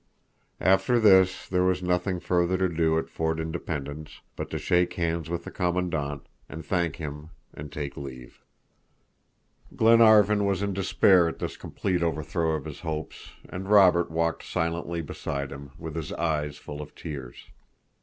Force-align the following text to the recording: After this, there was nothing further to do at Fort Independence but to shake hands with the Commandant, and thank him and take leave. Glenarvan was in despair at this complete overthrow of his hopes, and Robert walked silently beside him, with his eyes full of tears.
After 0.61 0.99
this, 0.99 1.47
there 1.47 1.61
was 1.63 1.83
nothing 1.83 2.19
further 2.19 2.57
to 2.57 2.67
do 2.67 2.97
at 2.97 3.07
Fort 3.07 3.39
Independence 3.39 4.21
but 4.35 4.49
to 4.49 4.57
shake 4.57 4.93
hands 4.93 5.29
with 5.29 5.43
the 5.43 5.51
Commandant, 5.51 6.25
and 6.49 6.65
thank 6.65 6.95
him 6.95 7.29
and 7.53 7.71
take 7.71 7.95
leave. 7.95 8.41
Glenarvan 9.75 10.43
was 10.43 10.63
in 10.63 10.73
despair 10.73 11.27
at 11.27 11.37
this 11.37 11.55
complete 11.55 12.01
overthrow 12.01 12.55
of 12.55 12.65
his 12.65 12.79
hopes, 12.79 13.33
and 13.47 13.69
Robert 13.69 14.09
walked 14.09 14.43
silently 14.43 15.01
beside 15.03 15.51
him, 15.51 15.69
with 15.77 15.95
his 15.95 16.11
eyes 16.13 16.57
full 16.57 16.81
of 16.81 16.95
tears. 16.95 17.49